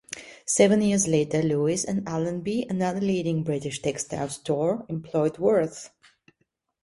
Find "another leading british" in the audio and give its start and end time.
2.67-3.83